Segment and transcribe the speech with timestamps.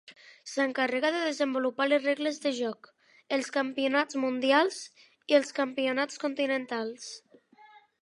[0.51, 2.89] S'encarrega de desenvolupar les regles de joc,
[3.39, 4.83] els campionats mundials
[5.35, 7.11] i els campionats continentals.